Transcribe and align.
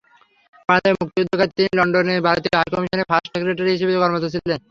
বাংলাদেশের 0.69 0.99
মুক্তিযুদ্ধকালে 1.01 1.55
তিনি 1.57 1.69
লন্ডনে 1.79 2.15
ভারতীয় 2.27 2.55
হাইকমিশনের 2.59 3.09
ফার্স্ট 3.09 3.29
সেক্রেটারি 3.33 3.71
হিসেবে 3.73 3.93
কর্মরত 3.95 4.25
ছিলেন। 4.33 4.59